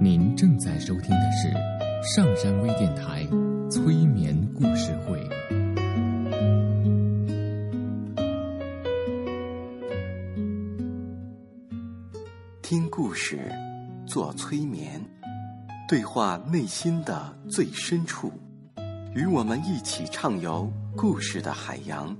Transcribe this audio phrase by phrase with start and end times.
[0.00, 1.50] 您正在收听的是
[2.04, 3.26] 上山微电台
[3.68, 5.28] 催眠故事会。
[12.62, 13.50] 听故事，
[14.06, 15.04] 做催眠，
[15.88, 18.32] 对话内心的最深处，
[19.16, 22.16] 与我们一起畅游故事的海洋。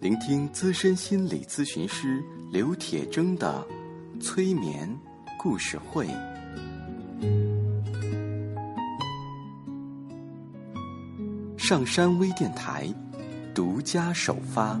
[0.00, 3.62] 聆听资深心理咨询师刘铁铮的
[4.22, 4.88] 催眠
[5.36, 6.06] 故事会，
[11.56, 12.86] 上山微电台
[13.52, 14.80] 独家首发。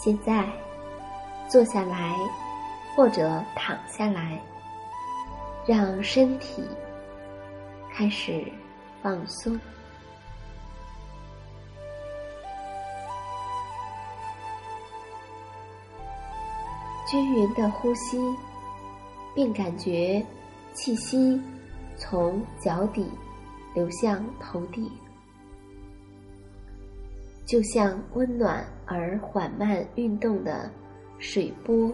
[0.00, 0.48] 现在，
[1.48, 2.14] 坐下来，
[2.94, 4.40] 或者躺下来，
[5.66, 6.62] 让身体
[7.92, 8.44] 开始
[9.02, 9.58] 放松，
[17.10, 18.18] 均匀的呼吸，
[19.34, 20.24] 并感觉
[20.74, 21.42] 气息
[21.96, 23.10] 从脚底
[23.74, 24.88] 流向头顶。
[27.48, 30.70] 就像温暖而缓慢运动的
[31.18, 31.90] 水波，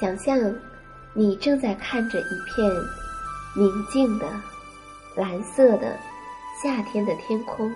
[0.00, 0.34] 想象
[1.12, 2.66] 你正在看着一片
[3.54, 4.26] 宁静的
[5.14, 5.94] 蓝色的
[6.62, 7.70] 夏天的天空，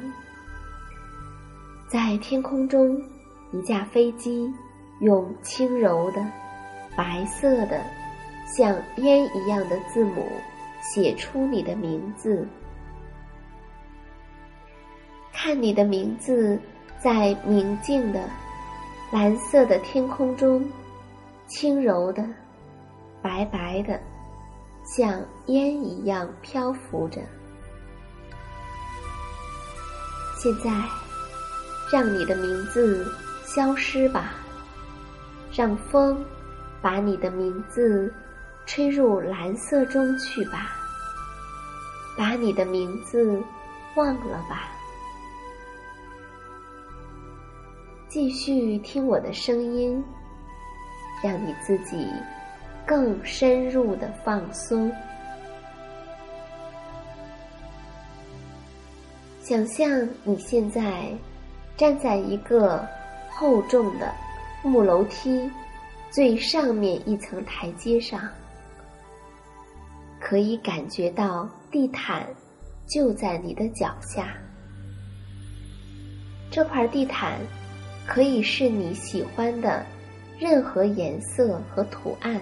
[1.87, 2.99] 在天空中，
[3.53, 4.51] 一架飞机
[5.01, 6.48] 用轻柔的。
[6.99, 7.81] 白色的，
[8.45, 10.27] 像烟一样的字母，
[10.83, 12.45] 写出你的名字。
[15.33, 16.59] 看你的名字
[16.99, 18.29] 在明净的
[19.13, 20.69] 蓝色的天空中，
[21.47, 22.29] 轻柔的、
[23.23, 24.01] 白白的，
[24.85, 27.21] 像烟一样漂浮着。
[30.37, 30.69] 现在，
[31.93, 33.07] 让你的名字
[33.45, 34.35] 消失吧，
[35.53, 36.21] 让风。
[36.81, 38.13] 把你的名字
[38.67, 40.73] 吹入蓝色中去吧，
[42.17, 43.43] 把你的名字
[43.97, 44.71] 忘了吧。
[48.09, 50.03] 继续听我的声音，
[51.23, 52.07] 让你自己
[52.87, 54.91] 更深入的放松。
[59.41, 59.89] 想象
[60.25, 61.11] 你现在
[61.77, 62.87] 站在一个
[63.31, 64.13] 厚重的
[64.63, 65.51] 木楼梯。
[66.11, 68.29] 最上面一层台阶上，
[70.19, 72.27] 可以感觉到地毯
[72.87, 74.35] 就在你的脚下。
[76.51, 77.39] 这块地毯
[78.07, 79.85] 可以是你喜欢的
[80.39, 82.41] 任何颜色和图案，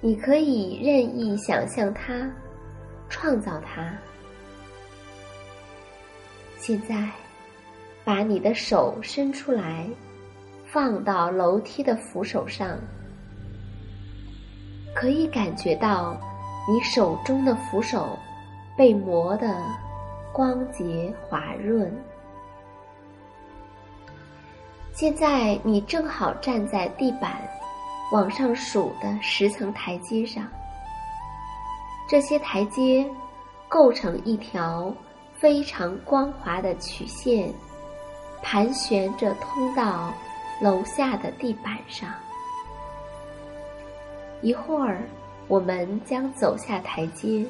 [0.00, 2.28] 你可以任意想象它，
[3.10, 3.92] 创造它。
[6.56, 7.10] 现在，
[8.04, 9.86] 把你的手伸出来。
[10.74, 12.76] 放到楼梯的扶手上，
[14.92, 16.20] 可以感觉到
[16.68, 18.18] 你手中的扶手
[18.76, 19.56] 被磨得
[20.32, 21.96] 光洁滑润。
[24.92, 27.40] 现在你正好站在地板
[28.10, 30.44] 往上数的十层台阶上，
[32.08, 33.08] 这些台阶
[33.68, 34.92] 构成一条
[35.34, 37.48] 非常光滑的曲线，
[38.42, 40.12] 盘旋着通到。
[40.60, 42.08] 楼下的地板上，
[44.40, 45.02] 一会儿
[45.48, 47.44] 我们将走下台阶。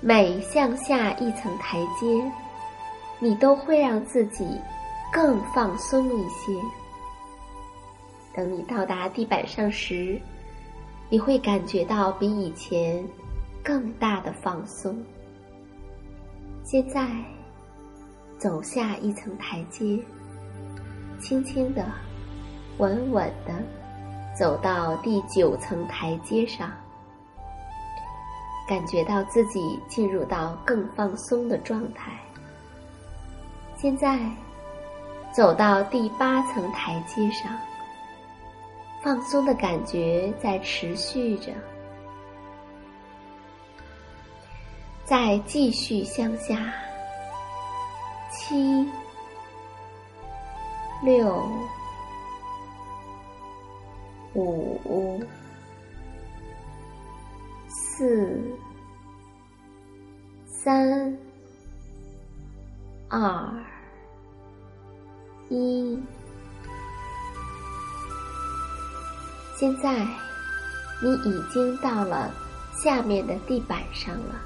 [0.00, 2.32] 每向下一层台阶，
[3.20, 4.44] 你都会让自己
[5.12, 6.52] 更放松一些。
[8.34, 10.20] 等你到达地板上时，
[11.08, 13.04] 你会感觉到比以前
[13.62, 14.96] 更大的放松。
[16.64, 17.06] 现在，
[18.38, 20.02] 走下一层台阶。
[21.22, 21.86] 轻轻的、
[22.78, 23.54] 稳稳的
[24.36, 26.68] 走到第九层台阶上，
[28.68, 32.10] 感觉到自己进入到更放松的状态。
[33.76, 34.18] 现在，
[35.32, 37.56] 走到第八层台阶上，
[39.00, 41.52] 放松的感觉在持续着。
[45.04, 46.72] 再继续向下，
[48.30, 48.88] 七、
[51.02, 51.44] 六、
[54.34, 55.20] 五、
[57.68, 58.40] 四、
[60.46, 61.18] 三、
[63.08, 63.52] 二、
[65.48, 66.00] 一。
[69.56, 70.06] 现在，
[71.02, 72.32] 你已经到了
[72.76, 74.40] 下面的地板上了。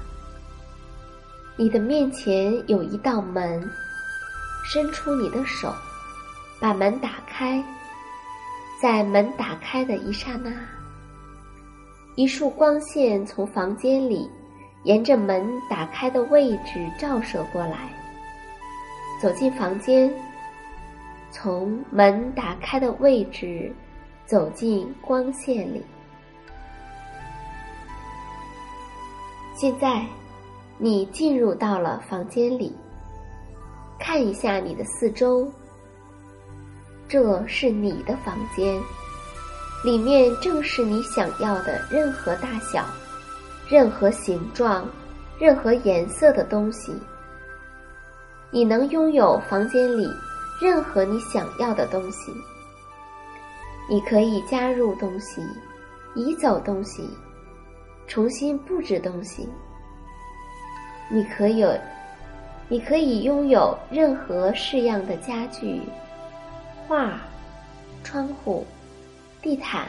[1.55, 3.69] 你的面前有一道门，
[4.65, 5.71] 伸出你的手，
[6.59, 7.63] 把门打开。
[8.81, 10.51] 在门打开的一刹那，
[12.15, 14.29] 一束光线从房间里
[14.83, 17.89] 沿着门打开的位置照射过来，
[19.21, 20.13] 走进房间，
[21.31, 23.73] 从门打开的位置
[24.25, 25.83] 走进光线里。
[29.55, 30.05] 现在。
[30.79, 32.71] 你进入到了房间里，
[33.97, 35.51] 看一下你的四周。
[37.09, 38.77] 这是你的房间，
[39.83, 42.85] 里面正是你想要的任何大小、
[43.69, 44.85] 任何形状、
[45.39, 46.93] 任何颜色的东西。
[48.51, 50.09] 你能拥有房间里
[50.61, 52.31] 任何你想要的东西。
[53.89, 55.41] 你可以加入东西，
[56.13, 57.09] 移走东西，
[58.05, 59.47] 重新布置东西。
[61.09, 61.73] 你可有，
[62.67, 65.81] 你可以拥有任何式样的家具、
[66.87, 67.21] 画、
[68.03, 68.65] 窗户、
[69.41, 69.87] 地毯，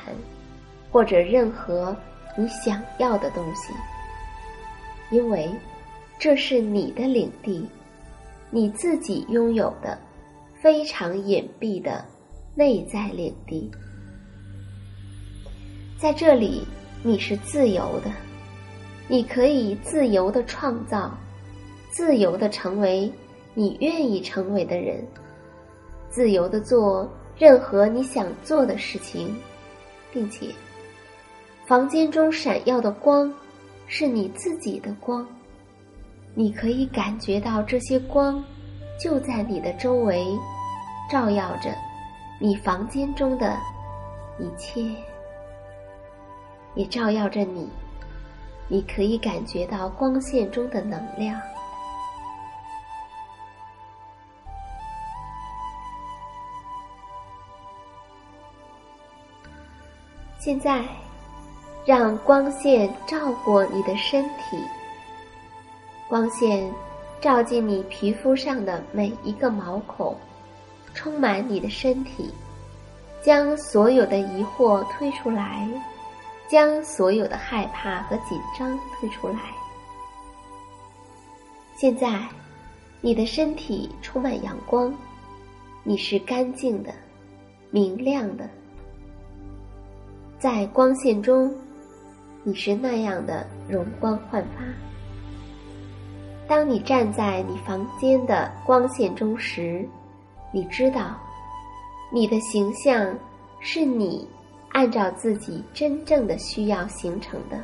[0.91, 1.97] 或者任何
[2.37, 3.73] 你想要的东西，
[5.11, 5.49] 因为
[6.19, 7.69] 这是你的领地，
[8.51, 9.97] 你自己拥有的
[10.61, 12.05] 非常隐蔽的
[12.55, 13.71] 内在领地，
[15.99, 16.67] 在这里
[17.03, 18.11] 你是自由的。
[19.11, 21.17] 你可以自由的创造，
[21.91, 23.11] 自由的成为
[23.55, 25.03] 你愿意成为的人，
[26.11, 29.37] 自由的做任何你想做的事情，
[30.13, 30.49] 并且，
[31.67, 33.33] 房间中闪耀的光
[33.87, 35.27] 是你自己的光，
[36.35, 38.43] 你可以感觉到这些光
[38.99, 40.27] 就在你的周围，
[41.11, 41.75] 照耀着
[42.41, 43.57] 你房间中的
[44.39, 44.83] 一切，
[46.75, 47.69] 也照耀着你。
[48.71, 51.41] 你可以感觉到光线中的能量。
[60.49, 60.83] 现在，
[61.85, 64.57] 让光线照过你的身体，
[66.09, 66.73] 光线
[67.21, 70.17] 照进你皮肤上的每一个毛孔，
[70.95, 72.33] 充满你的身体，
[73.23, 75.69] 将所有的疑惑推出来。
[76.49, 79.39] 将所有的害怕和紧张推出来。
[81.77, 82.27] 现在，
[83.03, 84.95] 你的身体充满阳光，
[85.83, 86.91] 你是干净的、
[87.71, 88.49] 明亮的，
[90.39, 91.53] 在光线中，
[92.45, 94.63] 你是那样的容光焕发。
[96.47, 99.85] 当你站在你房间的光线中时，
[100.53, 101.19] 你知道，
[102.13, 103.17] 你的形象
[103.61, 104.29] 是你。
[104.73, 107.59] 按照自己真正的需要形成的，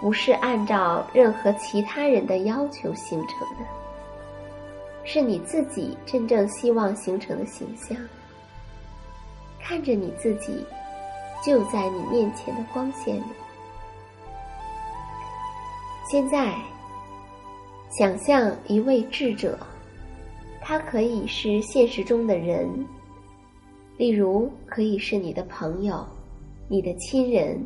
[0.00, 3.64] 不是按照任何其他人的要求形成的，
[5.02, 7.96] 是你自己真正希望形成的形象。
[9.60, 10.64] 看着你自己，
[11.44, 13.22] 就在你面前的光线里。
[16.08, 16.54] 现在，
[17.90, 19.58] 想象一位智者，
[20.60, 22.68] 他可以是现实中的人。
[23.96, 26.06] 例如，可以是你的朋友、
[26.68, 27.58] 你的亲人，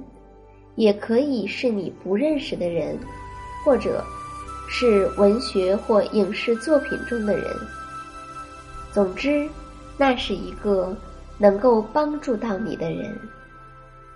[0.75, 2.99] 也可以是你不认识的人，
[3.65, 4.05] 或者
[4.69, 7.45] 是文学或影视作品中的人。
[8.93, 9.49] 总之，
[9.97, 10.97] 那是一个
[11.39, 13.19] 能够帮助到你的人。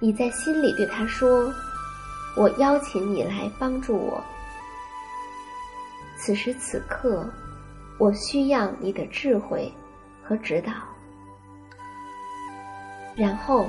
[0.02, 1.52] 你在心里对他说
[2.34, 4.22] ：“我邀请你来帮助我。”
[6.16, 7.28] 此时此刻，
[7.98, 9.70] 我需要你的智慧
[10.22, 10.72] 和指导。
[13.14, 13.68] 然后，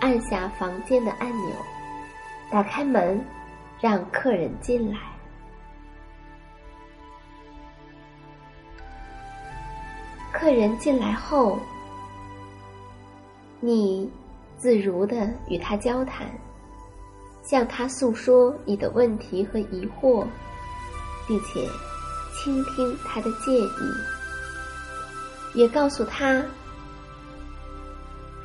[0.00, 1.56] 按下房间的按钮，
[2.50, 3.24] 打开门，
[3.80, 4.98] 让客人进来。
[10.30, 11.58] 客人进来后，
[13.60, 14.10] 你
[14.56, 16.26] 自如的与他交谈，
[17.42, 20.26] 向他诉说你的问题和疑惑，
[21.28, 21.68] 并且
[22.34, 23.68] 倾听他的建议，
[25.54, 26.42] 也告诉他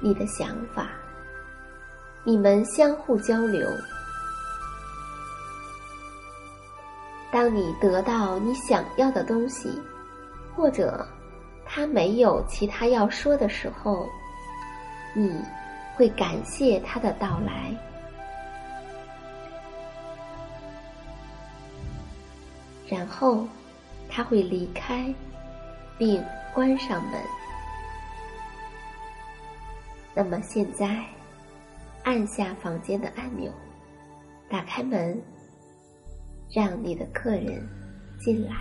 [0.01, 0.89] 你的想法。
[2.25, 3.68] 你们相互交流。
[7.32, 9.70] 当你得到你想要的东西，
[10.56, 11.08] 或者
[11.66, 14.06] 他没有其他要说的时候，
[15.16, 15.42] 你
[16.00, 17.75] 会感谢他的到来，
[22.88, 23.46] 然后
[24.08, 25.13] 他会离开，
[25.98, 27.22] 并关上门。
[30.15, 31.03] 那么现在。
[32.03, 33.51] 按下房间的按钮，
[34.50, 35.22] 打开门，
[36.50, 37.62] 让你的客人
[38.18, 38.56] 进来。